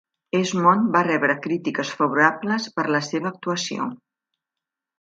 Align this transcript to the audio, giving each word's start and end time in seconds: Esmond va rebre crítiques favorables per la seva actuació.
Esmond 0.37 0.87
va 0.95 1.03
rebre 1.07 1.35
crítiques 1.43 1.93
favorables 2.01 2.67
per 2.79 2.89
la 2.99 3.05
seva 3.11 3.33
actuació. 3.35 3.91